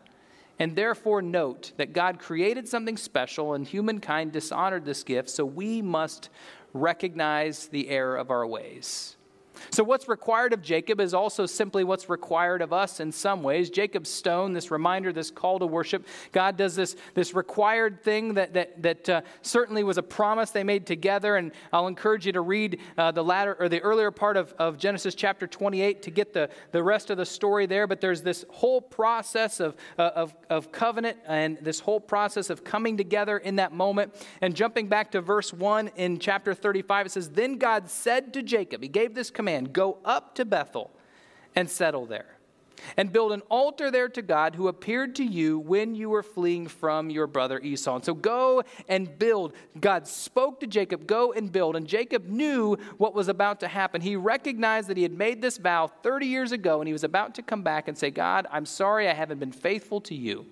[0.61, 5.83] And therefore, note that God created something special and humankind dishonored this gift, so we
[5.83, 6.29] must
[6.73, 9.17] recognize the error of our ways.
[9.71, 13.71] So, what's required of Jacob is also simply what's required of us in some ways.
[13.71, 18.55] Jacob's stone, this reminder, this call to worship, God does this, this required thing that,
[18.55, 21.37] that, that uh, certainly was a promise they made together.
[21.37, 24.79] And I'll encourage you to read uh, the latter or the earlier part of, of
[24.79, 27.87] Genesis chapter 28 to get the, the rest of the story there.
[27.87, 32.64] But there's this whole process of, uh, of, of covenant and this whole process of
[32.64, 34.14] coming together in that moment.
[34.40, 38.43] And jumping back to verse 1 in chapter 35, it says, Then God said to
[38.43, 40.90] Jacob, He gave this command command Go up to Bethel
[41.54, 42.38] and settle there,
[42.96, 46.66] and build an altar there to God who appeared to you when you were fleeing
[46.66, 47.96] from your brother Esau.
[47.96, 49.52] And so go and build.
[49.78, 51.76] God spoke to Jacob, Go and build.
[51.76, 54.00] And Jacob knew what was about to happen.
[54.00, 57.35] He recognized that he had made this vow 30 years ago, and he was about
[57.35, 60.46] to come back and say, God, I'm sorry I haven't been faithful to you.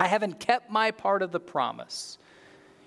[0.00, 2.18] I haven't kept my part of the promise.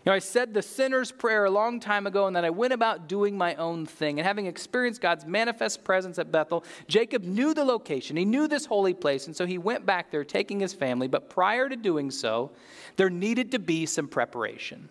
[0.06, 2.74] You know, I said the sinner's prayer a long time ago, and then I went
[2.74, 4.20] about doing my own thing.
[4.20, 8.18] And having experienced God's manifest presence at Bethel, Jacob knew the location.
[8.18, 11.08] He knew this holy place, and so he went back there taking his family.
[11.08, 12.52] But prior to doing so,
[12.98, 14.89] there needed to be some preparation.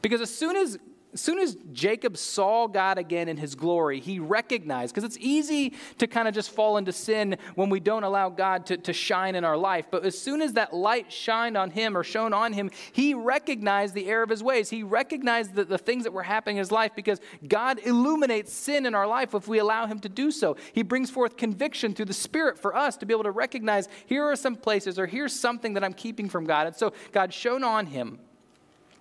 [0.00, 0.78] Because as soon as
[1.12, 5.74] as soon as Jacob saw God again in his glory, he recognized, because it's easy
[5.98, 9.34] to kind of just fall into sin when we don't allow God to, to shine
[9.34, 9.86] in our life.
[9.90, 13.94] But as soon as that light shined on him or shone on him, he recognized
[13.94, 14.70] the error of his ways.
[14.70, 18.86] He recognized the, the things that were happening in his life because God illuminates sin
[18.86, 20.56] in our life if we allow him to do so.
[20.72, 24.24] He brings forth conviction through the Spirit for us to be able to recognize here
[24.24, 26.68] are some places or here's something that I'm keeping from God.
[26.68, 28.20] And so God shone on him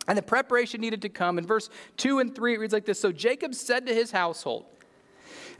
[0.09, 1.37] and the preparation needed to come.
[1.37, 4.65] In verse 2 and 3, it reads like this So Jacob said to his household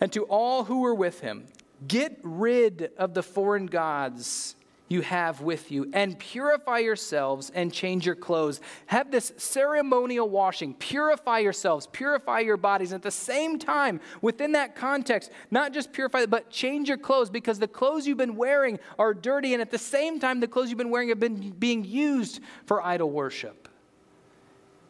[0.01, 1.45] and to all who were with him,
[1.87, 4.55] Get rid of the foreign gods
[4.89, 8.59] you have with you and purify yourselves and change your clothes.
[8.87, 10.73] Have this ceremonial washing.
[10.73, 12.91] Purify yourselves, purify your bodies.
[12.91, 17.59] At the same time, within that context, not just purify, but change your clothes because
[17.59, 19.53] the clothes you've been wearing are dirty.
[19.53, 22.83] And at the same time, the clothes you've been wearing have been being used for
[22.83, 23.58] idol worship.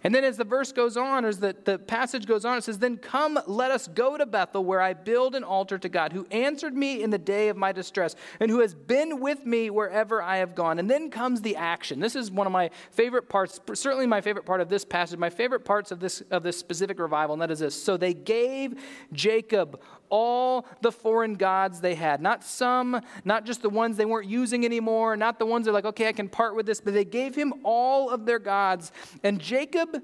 [0.03, 2.63] And then as the verse goes on, or as the, the passage goes on, it
[2.63, 6.13] says, Then come, let us go to Bethel, where I build an altar to God,
[6.13, 9.69] who answered me in the day of my distress, and who has been with me
[9.69, 10.79] wherever I have gone.
[10.79, 11.99] And then comes the action.
[11.99, 15.29] This is one of my favorite parts, certainly my favorite part of this passage, my
[15.29, 17.81] favorite parts of this, of this specific revival, and that is this.
[17.81, 18.81] So they gave
[19.11, 22.21] Jacob all the foreign gods they had.
[22.21, 25.73] Not some, not just the ones they weren't using anymore, not the ones that are
[25.73, 28.91] like, okay, I can part with this, but they gave him all of their gods.
[29.23, 30.01] And Jacob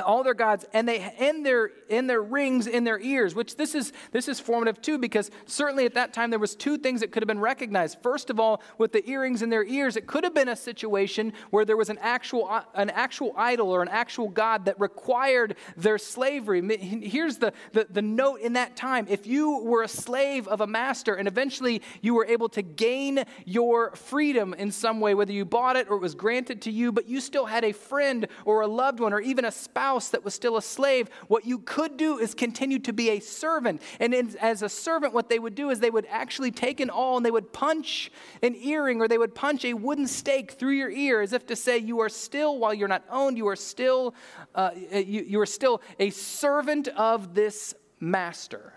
[0.00, 3.74] all their gods and they and their in their rings in their ears which this
[3.74, 7.12] is this is formative too because certainly at that time there was two things that
[7.12, 7.98] could have been recognized.
[8.02, 11.34] First of all with the earrings in their ears it could have been a situation
[11.50, 15.56] where there was an actual uh, an actual idol or an actual god that required
[15.76, 16.62] their slavery.
[16.78, 19.06] Here's the, the the note in that time.
[19.10, 23.24] If you were a slave of a master and eventually you were able to gain
[23.44, 26.92] your freedom in some way whether you bought it or it was granted to you
[26.92, 30.10] but you still had a friend or a loved one or even a spouse spouse
[30.10, 33.82] that was still a slave, what you could do is continue to be a servant.
[33.98, 36.88] And in, as a servant, what they would do is they would actually take an
[36.88, 38.12] awl and they would punch
[38.44, 41.56] an earring or they would punch a wooden stake through your ear as if to
[41.56, 44.14] say, You are still, while you're not owned, you are still,
[44.54, 48.74] uh, you, you are still a servant of this master.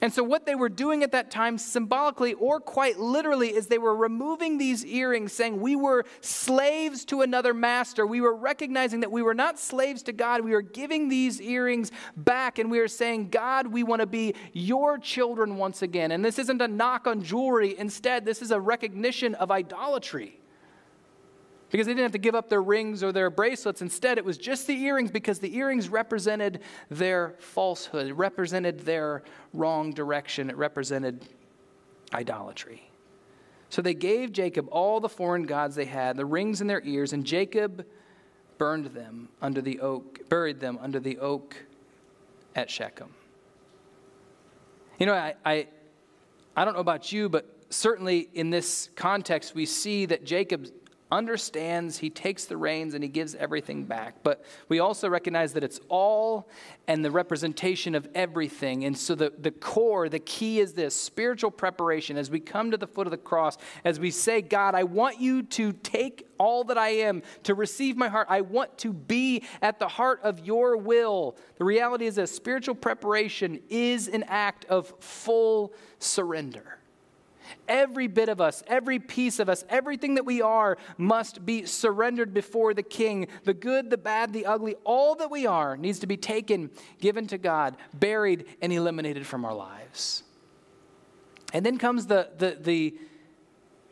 [0.00, 3.78] And so, what they were doing at that time, symbolically or quite literally, is they
[3.78, 8.06] were removing these earrings, saying, We were slaves to another master.
[8.06, 10.42] We were recognizing that we were not slaves to God.
[10.42, 14.34] We were giving these earrings back, and we were saying, God, we want to be
[14.52, 16.12] your children once again.
[16.12, 17.76] And this isn't a knock on jewelry.
[17.76, 20.38] Instead, this is a recognition of idolatry
[21.70, 23.82] because they didn't have to give up their rings or their bracelets.
[23.82, 29.92] Instead, it was just the earrings because the earrings represented their falsehood, represented their wrong
[29.92, 31.24] direction, it represented
[32.14, 32.88] idolatry.
[33.70, 37.12] So they gave Jacob all the foreign gods they had, the rings in their ears,
[37.12, 37.84] and Jacob
[38.56, 41.56] burned them under the oak, buried them under the oak
[42.56, 43.10] at Shechem.
[44.98, 45.66] You know, I, I,
[46.56, 50.66] I don't know about you, but certainly in this context, we see that Jacob
[51.10, 54.22] understands, he takes the reins, and he gives everything back.
[54.22, 56.48] But we also recognize that it's all
[56.86, 58.84] and the representation of everything.
[58.84, 62.76] And so the, the core, the key is this spiritual preparation as we come to
[62.76, 66.64] the foot of the cross, as we say, God, I want you to take all
[66.64, 68.28] that I am, to receive my heart.
[68.30, 71.36] I want to be at the heart of your will.
[71.56, 76.77] The reality is that spiritual preparation is an act of full surrender.
[77.68, 82.34] Every bit of us, every piece of us, everything that we are must be surrendered
[82.34, 83.28] before the King.
[83.44, 87.26] The good, the bad, the ugly, all that we are needs to be taken, given
[87.28, 90.22] to God, buried, and eliminated from our lives.
[91.52, 92.94] And then comes the, the, the,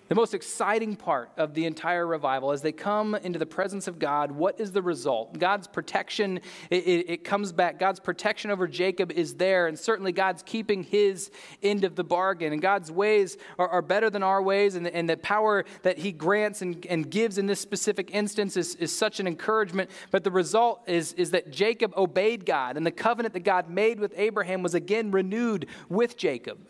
[0.09, 3.99] the most exciting part of the entire revival, as they come into the presence of
[3.99, 5.39] God, what is the result?
[5.39, 6.41] God's protection,
[6.71, 7.79] it, it, it, comes back.
[7.79, 11.31] God's protection over Jacob is there, and certainly God's keeping his
[11.63, 12.53] end of the bargain.
[12.53, 16.13] And God's ways are, are better than our ways, and, and the power that he
[16.13, 19.91] grants and, and gives in this specific instance is, is such an encouragement.
[20.13, 23.99] But the result is, is that Jacob obeyed God, and the covenant that God made
[23.99, 26.69] with Abraham was again renewed with Jacob.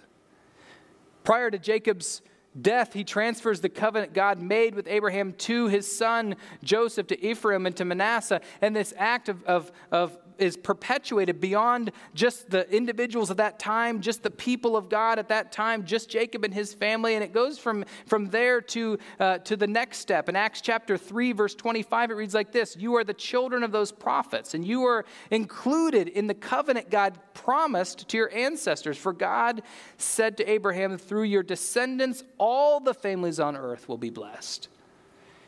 [1.23, 2.23] Prior to Jacob's
[2.61, 7.67] death, he transfers the covenant God made with Abraham to his son Joseph, to Ephraim,
[7.67, 8.41] and to Manasseh.
[8.61, 14.01] And this act of, of, of is perpetuated beyond just the individuals of that time,
[14.01, 17.15] just the people of God at that time, just Jacob and his family.
[17.15, 20.29] And it goes from, from there to, uh, to the next step.
[20.29, 23.73] In Acts chapter 3, verse 25, it reads like this You are the children of
[23.73, 28.97] those prophets, and you are included in the covenant God promised to your ancestors.
[28.97, 29.63] For God
[29.99, 34.69] said to Abraham, Through your descendants, all the families on earth will be blessed.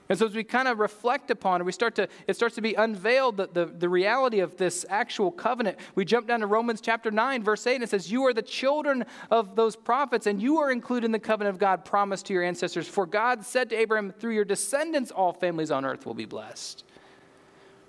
[0.09, 2.63] And so as we kind of reflect upon it, we start to, it starts to
[2.63, 5.79] be unveiled the, the, the reality of this actual covenant.
[5.95, 8.43] We jump down to Romans chapter 9, verse 8, and it says, You are the
[8.43, 12.33] children of those prophets, and you are included in the covenant of God promised to
[12.33, 12.89] your ancestors.
[12.89, 16.85] For God said to Abraham, Through your descendants, all families on earth will be blessed.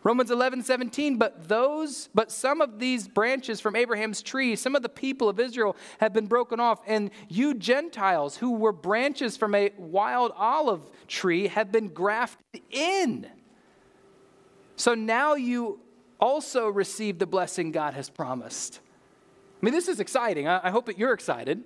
[0.03, 4.81] Romans 11, 17, but those, but some of these branches from Abraham's tree, some of
[4.81, 9.53] the people of Israel have been broken off, and you Gentiles who were branches from
[9.53, 13.27] a wild olive tree have been grafted in.
[14.77, 15.81] So now you
[16.19, 18.79] also receive the blessing God has promised.
[19.61, 20.47] I mean, this is exciting.
[20.47, 21.63] I, I hope that you're excited.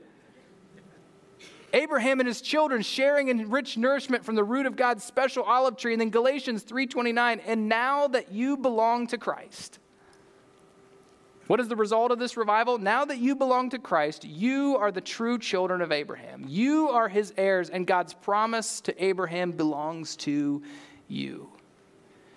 [1.73, 5.75] Abraham and his children sharing in rich nourishment from the root of God's special olive
[5.75, 5.93] tree.
[5.93, 9.79] And then Galatians 3:29, and now that you belong to Christ.
[11.47, 12.77] What is the result of this revival?
[12.77, 16.45] Now that you belong to Christ, you are the true children of Abraham.
[16.47, 20.61] You are his heirs, and God's promise to Abraham belongs to
[21.07, 21.52] you.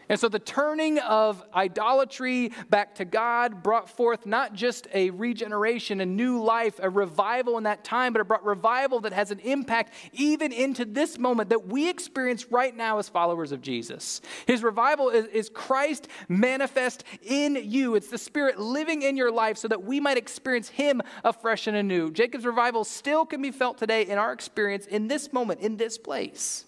[0.08, 6.00] And so the turning of idolatry back to God brought forth not just a regeneration,
[6.00, 9.40] a new life, a revival in that time, but it brought revival that has an
[9.40, 14.20] impact even into this moment that we experience right now as followers of Jesus.
[14.46, 17.96] His revival is, is Christ manifest in you.
[17.96, 21.76] It's the Spirit living in your life so that we might experience Him afresh and
[21.76, 22.10] anew.
[22.10, 25.98] Jacob's revival still can be felt today in our experience in this moment, in this
[25.98, 26.65] place.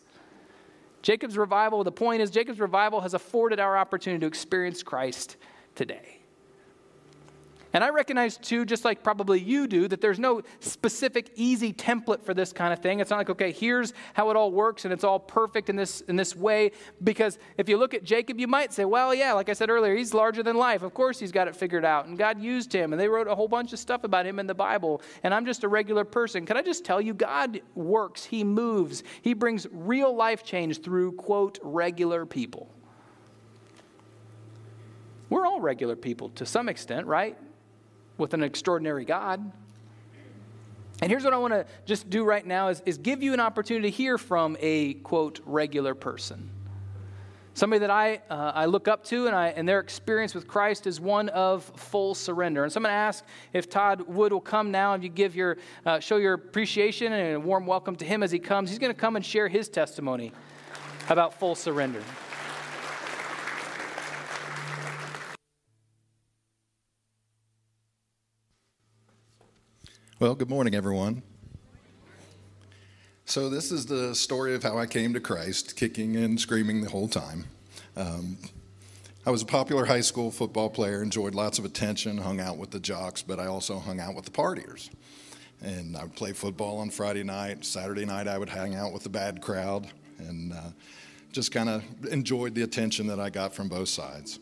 [1.03, 5.37] Jacob's revival, the point is, Jacob's revival has afforded our opportunity to experience Christ
[5.75, 6.18] today.
[7.75, 12.23] And I recognize too, just like probably you do, that there's no specific easy template
[12.23, 13.01] for this kind of thing.
[13.01, 16.01] It's not like, okay, here's how it all works and it's all perfect in this,
[16.03, 16.73] in this way.
[17.05, 19.95] Because if you look at Jacob, you might say, well, yeah, like I said earlier,
[19.95, 20.83] he's larger than life.
[20.83, 22.07] Of course he's got it figured out.
[22.07, 24.47] And God used him and they wrote a whole bunch of stuff about him in
[24.47, 25.03] the Bible.
[25.23, 26.47] And I'm just a regular person.
[26.47, 31.13] Can I just tell you, God works, he moves, he brings real life change through,
[31.13, 32.71] quote, regular people.
[35.29, 37.37] We're all regular people to some extent, right?
[38.19, 39.53] With an extraordinary God.
[41.01, 43.41] And here's what I want to just do right now is, is give you an
[43.41, 46.51] opportunity to hear from a quote regular person.
[47.55, 50.87] Somebody that I, uh, I look up to and, I, and their experience with Christ
[50.87, 52.63] is one of full surrender.
[52.63, 55.35] And so I'm going to ask if Todd Wood will come now and you give
[55.35, 58.71] your, uh, show your appreciation and a warm welcome to him as he comes.
[58.71, 60.33] He's going to come and share his testimony
[61.09, 62.03] about full surrender.
[70.21, 71.23] Well, good morning, everyone.
[73.25, 76.91] So, this is the story of how I came to Christ, kicking and screaming the
[76.91, 77.45] whole time.
[77.97, 78.37] Um,
[79.25, 82.73] I was a popular high school football player, enjoyed lots of attention, hung out with
[82.73, 84.91] the jocks, but I also hung out with the partiers.
[85.63, 87.65] And I would play football on Friday night.
[87.65, 89.87] Saturday night, I would hang out with the bad crowd
[90.19, 90.71] and uh,
[91.31, 94.41] just kind of enjoyed the attention that I got from both sides.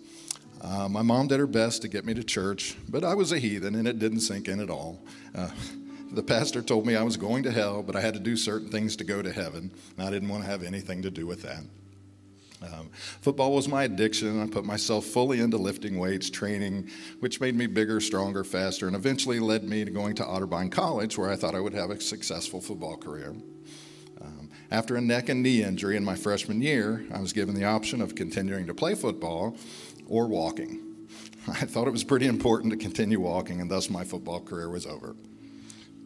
[0.61, 3.38] Uh, my mom did her best to get me to church, but I was a
[3.38, 4.98] heathen and it didn't sink in at all.
[5.34, 5.50] Uh,
[6.12, 8.68] the pastor told me I was going to hell, but I had to do certain
[8.68, 11.42] things to go to heaven, and I didn't want to have anything to do with
[11.42, 11.62] that.
[12.62, 12.88] Um,
[13.20, 14.40] football was my addiction.
[14.40, 16.88] I put myself fully into lifting weights, training,
[17.20, 21.18] which made me bigger, stronger, faster, and eventually led me to going to Otterbein College,
[21.18, 23.34] where I thought I would have a successful football career.
[24.22, 27.64] Um, after a neck and knee injury in my freshman year, I was given the
[27.64, 29.57] option of continuing to play football
[30.07, 30.82] or walking.
[31.48, 34.86] I thought it was pretty important to continue walking, and thus my football career was
[34.86, 35.16] over.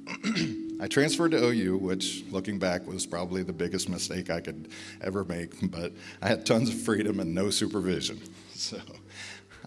[0.81, 4.69] I transferred to OU, which, looking back, was probably the biggest mistake I could
[5.03, 5.93] ever make, but
[6.23, 8.21] I had tons of freedom and no supervision.
[8.61, 8.79] So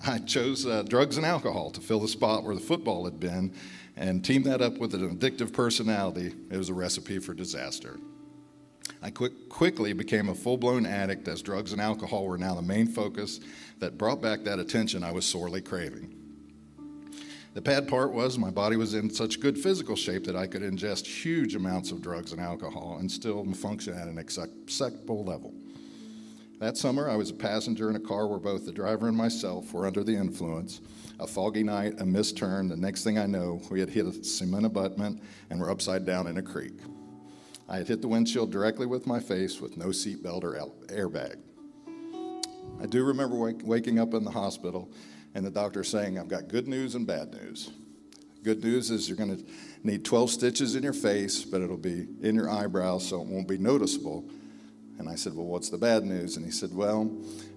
[0.06, 3.52] I chose uh, drugs and alcohol to fill the spot where the football had been,
[3.96, 6.36] and teamed that up with an addictive personality.
[6.52, 7.98] It was a recipe for disaster.
[9.04, 12.62] I quick, quickly became a full blown addict as drugs and alcohol were now the
[12.62, 13.42] main focus
[13.80, 16.16] that brought back that attention I was sorely craving.
[17.54, 20.62] The bad part was my body was in such good physical shape that I could
[20.62, 25.54] ingest huge amounts of drugs and alcohol and still function at an acceptable level.
[26.60, 29.74] That summer, I was a passenger in a car where both the driver and myself
[29.74, 30.80] were under the influence.
[31.20, 32.70] A foggy night, a missed turn.
[32.70, 36.28] The next thing I know, we had hit a cement abutment and were upside down
[36.28, 36.80] in a creek.
[37.68, 41.38] I had hit the windshield directly with my face with no seatbelt or airbag.
[42.82, 44.92] I do remember wake, waking up in the hospital
[45.34, 47.72] and the doctor saying, I've got good news and bad news.
[48.44, 49.46] Good news is you're going to
[49.84, 53.48] need 12 stitches in your face, but it'll be in your eyebrows, so it won't
[53.48, 54.26] be noticeable.
[55.00, 56.36] And I said, Well, what's the bad news?
[56.36, 57.10] And he said, Well,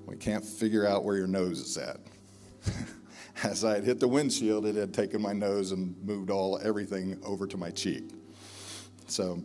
[0.06, 1.98] we can't figure out where your nose is at.
[3.42, 7.18] As I had hit the windshield, it had taken my nose and moved all everything
[7.24, 8.04] over to my cheek.
[9.08, 9.42] So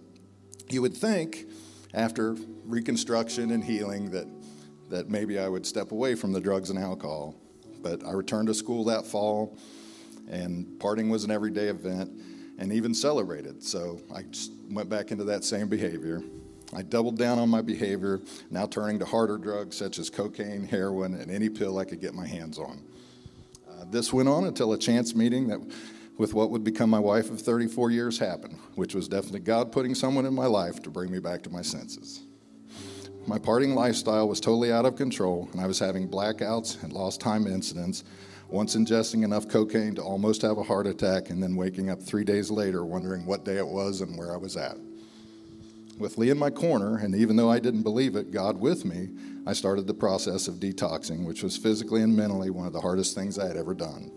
[0.74, 1.47] you would think
[1.93, 4.28] after reconstruction and healing that,
[4.89, 7.36] that maybe I would step away from the drugs and alcohol.
[7.82, 9.57] But I returned to school that fall,
[10.30, 12.11] and parting was an everyday event
[12.59, 13.63] and even celebrated.
[13.63, 16.22] So I just went back into that same behavior.
[16.74, 21.15] I doubled down on my behavior, now turning to harder drugs such as cocaine, heroin,
[21.15, 22.82] and any pill I could get my hands on.
[23.69, 25.59] Uh, this went on until a chance meeting that
[26.22, 29.95] with what would become my wife of 34 years happened, which was definitely God putting
[29.95, 32.22] someone in my life to bring me back to my senses.
[33.26, 37.22] My partying lifestyle was totally out of control, and I was having blackouts and lost
[37.22, 38.03] time incidents,
[38.49, 42.24] once ingesting enough cocaine to almost have a heart attack, and then waking up three
[42.24, 44.78] days later wondering what day it was and where I was at.
[45.97, 49.09] With Lee in my corner, and even though I didn't believe it, God with me,
[49.47, 53.15] I started the process of detoxing, which was physically and mentally one of the hardest
[53.15, 54.11] things I had ever done.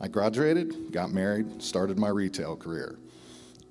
[0.00, 2.98] I graduated, got married, started my retail career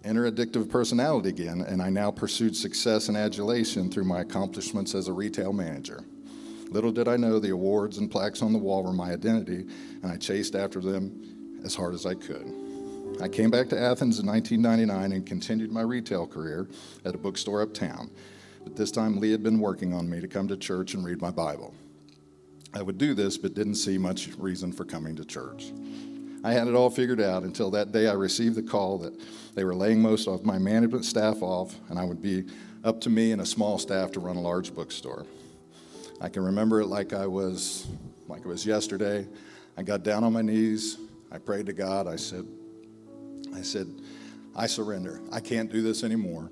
[0.07, 5.09] enter addictive personality again, and I now pursued success and adulation through my accomplishments as
[5.09, 6.03] a retail manager.
[6.69, 9.65] Little did I know the awards and plaques on the wall were my identity,
[10.01, 12.53] and I chased after them as hard as I could.
[13.21, 16.67] I came back to Athens in 1999 and continued my retail career
[17.03, 18.09] at a bookstore uptown.
[18.63, 21.21] But this time, Lee had been working on me to come to church and read
[21.21, 21.73] my Bible.
[22.73, 25.71] I would do this, but didn't see much reason for coming to church.
[26.47, 29.13] I had it all figured out until that day I received the call that
[29.53, 32.45] they were laying most of my management staff off, and I would be
[32.85, 35.25] up to me and a small staff to run a large bookstore.
[36.21, 37.87] I can remember it like I was
[38.29, 39.27] like it was yesterday.
[39.75, 40.97] I got down on my knees.
[41.33, 42.07] I prayed to God.
[42.07, 42.47] I said,
[43.53, 43.87] I said,
[44.55, 45.19] I surrender.
[45.33, 46.49] I can't do this anymore.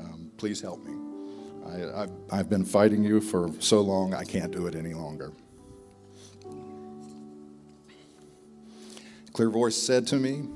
[0.00, 0.94] Um, please help me.
[1.64, 5.32] I, I've, I've been fighting you for so long, I can't do it any longer.
[9.38, 10.48] Clear voice said to me,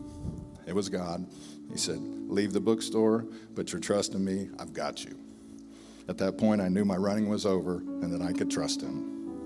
[0.66, 1.24] it was God.
[1.70, 3.24] He said, Leave the bookstore,
[3.54, 5.16] put your trust in me, I've got you.
[6.08, 9.38] At that point, I knew my running was over and that I could trust him.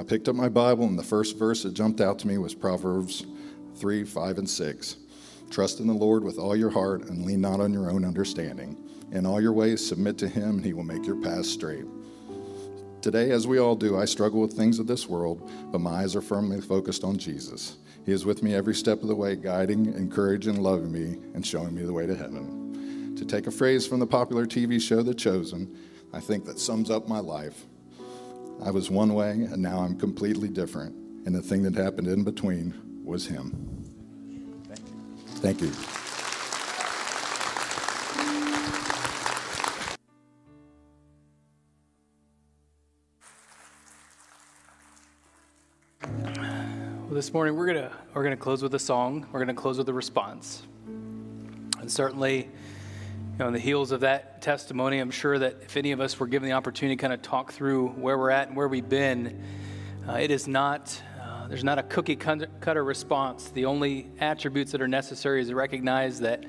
[0.00, 2.54] I picked up my Bible, and the first verse that jumped out to me was
[2.54, 3.26] Proverbs
[3.76, 4.96] 3 5 and 6.
[5.50, 8.82] Trust in the Lord with all your heart and lean not on your own understanding.
[9.10, 11.84] In all your ways, submit to him, and he will make your path straight.
[13.02, 16.16] Today, as we all do, I struggle with things of this world, but my eyes
[16.16, 17.76] are firmly focused on Jesus.
[18.04, 21.74] He is with me every step of the way, guiding, encouraging, loving me, and showing
[21.74, 23.14] me the way to heaven.
[23.16, 25.76] To take a phrase from the popular TV show The Chosen,
[26.12, 27.66] I think that sums up my life.
[28.64, 30.94] I was one way, and now I'm completely different,
[31.26, 32.74] and the thing that happened in between
[33.04, 33.84] was Him.
[35.36, 35.72] Thank you.
[47.12, 49.26] Well, this morning we're gonna we're gonna close with a song.
[49.32, 54.40] We're gonna close with a response, and certainly, you know, on the heels of that
[54.40, 57.20] testimony, I'm sure that if any of us were given the opportunity to kind of
[57.20, 59.44] talk through where we're at and where we've been,
[60.08, 61.02] uh, it is not
[61.48, 63.50] there's not a cookie cutter response.
[63.50, 66.46] The only attributes that are necessary is to recognize that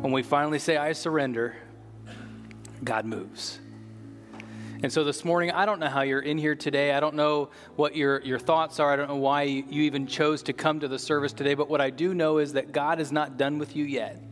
[0.00, 1.56] when we finally say, I surrender,
[2.84, 3.58] God moves.
[4.80, 6.92] And so this morning, I don't know how you're in here today.
[6.92, 8.92] I don't know what your, your thoughts are.
[8.92, 11.54] I don't know why you, even chose to come to the service today.
[11.54, 14.22] But what I do know is that God is not done with you yet.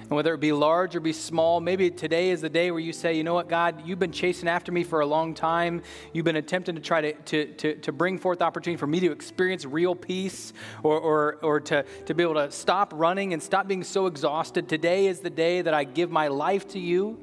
[0.00, 2.94] And whether it be large or be small, maybe today is the day where you
[2.94, 5.82] say, you know what, God, you've been chasing after me for a long time.
[6.14, 9.12] You've been attempting to try to, to, to, to bring forth opportunity for me to
[9.12, 10.54] experience real peace
[10.84, 14.70] or, or, or to, to be able to stop running and stop being so exhausted.
[14.70, 17.18] Today is the day that I give my life to you.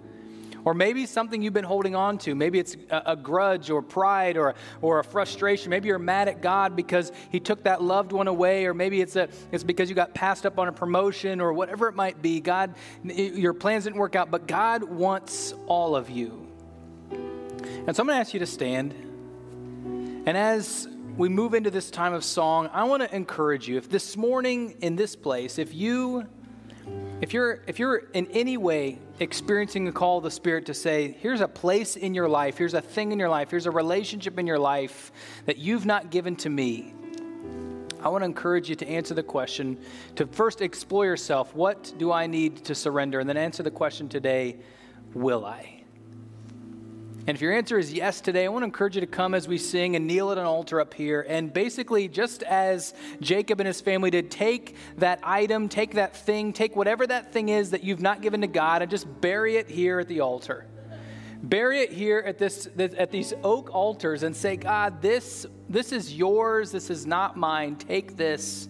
[0.66, 2.36] Or maybe something you've been holding on to.
[2.36, 5.70] Maybe it's a, a, grudge or pride or, or a frustration.
[5.70, 8.66] Maybe you're mad at God because He took that loved one away.
[8.66, 11.88] Or maybe it's, a, it's because you got passed up on a promotion or whatever
[11.88, 12.40] it might be.
[12.40, 16.48] God, your plans didn't work out, but God wants all of you.
[17.12, 18.94] And so I'm going to ask you to stand.
[20.26, 20.88] And as
[21.18, 23.78] we move into this time of song, I want to encourage you.
[23.78, 26.28] If this morning in this place, if you
[27.22, 31.16] if you're if you're in any way experiencing a call of the spirit to say
[31.20, 34.38] here's a place in your life here's a thing in your life here's a relationship
[34.38, 35.12] in your life
[35.46, 36.94] that you've not given to me
[38.02, 39.78] i want to encourage you to answer the question
[40.16, 41.56] to first explore yourself.
[41.56, 43.20] What do i need to surrender?
[43.20, 44.58] And then answer the question today
[45.14, 45.73] will i
[47.26, 49.48] and if your answer is yes today, I want to encourage you to come as
[49.48, 51.26] we sing and kneel at an altar up here.
[51.30, 56.52] And basically, just as Jacob and his family did, take that item, take that thing,
[56.52, 59.70] take whatever that thing is that you've not given to God, and just bury it
[59.70, 60.66] here at the altar.
[61.44, 66.14] Bury it here at, this, at these oak altars and say, God, this, this is
[66.14, 66.72] yours.
[66.72, 67.78] This is not mine.
[67.78, 68.68] Take this.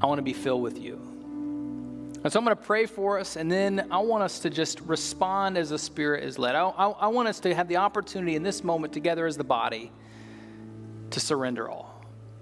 [0.00, 1.09] I want to be filled with you.
[2.22, 4.80] And so I'm going to pray for us, and then I want us to just
[4.82, 6.54] respond as the Spirit is led.
[6.54, 9.44] I, I, I, want us to have the opportunity in this moment together as the
[9.44, 9.90] body
[11.12, 11.89] to surrender all.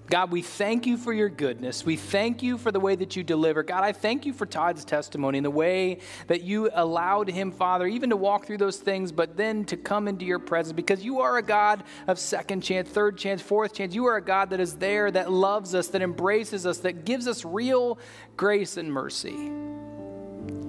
[0.09, 1.85] God, we thank you for your goodness.
[1.85, 3.61] We thank you for the way that you deliver.
[3.61, 7.85] God, I thank you for Todd's testimony and the way that you allowed him, Father,
[7.85, 11.19] even to walk through those things, but then to come into your presence because you
[11.19, 13.93] are a God of second chance, third chance, fourth chance.
[13.93, 17.27] You are a God that is there, that loves us, that embraces us, that gives
[17.27, 17.99] us real
[18.35, 19.51] grace and mercy.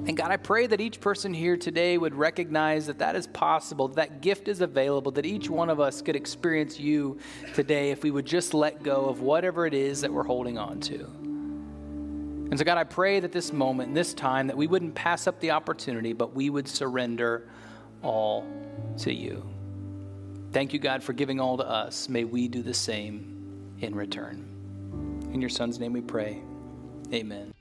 [0.07, 3.88] And God, I pray that each person here today would recognize that that is possible,
[3.88, 7.18] that, that gift is available, that each one of us could experience you
[7.55, 10.80] today if we would just let go of whatever it is that we're holding on
[10.80, 11.05] to.
[12.51, 15.38] And so, God, I pray that this moment, this time, that we wouldn't pass up
[15.38, 17.48] the opportunity, but we would surrender
[18.03, 18.44] all
[18.98, 19.44] to you.
[20.53, 22.09] Thank you, God, for giving all to us.
[22.09, 24.44] May we do the same in return.
[25.32, 26.42] In your Son's name we pray.
[27.12, 27.53] Amen.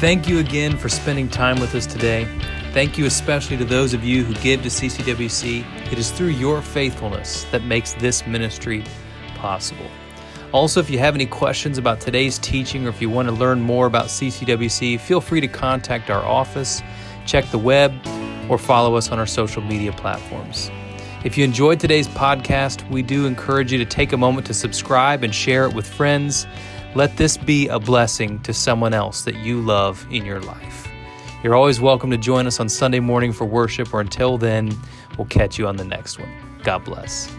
[0.00, 2.26] Thank you again for spending time with us today.
[2.72, 5.92] Thank you especially to those of you who give to CCWC.
[5.92, 8.84] It is through your faithfulness that makes this ministry
[9.36, 9.86] possible.
[10.52, 13.60] Also, if you have any questions about today's teaching or if you want to learn
[13.60, 16.82] more about CCWC, feel free to contact our office,
[17.24, 17.94] check the web,
[18.48, 20.70] or follow us on our social media platforms.
[21.24, 25.22] If you enjoyed today's podcast, we do encourage you to take a moment to subscribe
[25.22, 26.46] and share it with friends.
[26.94, 30.88] Let this be a blessing to someone else that you love in your life.
[31.42, 34.76] You're always welcome to join us on Sunday morning for worship, or until then,
[35.18, 36.30] we'll catch you on the next one.
[36.62, 37.34] God bless.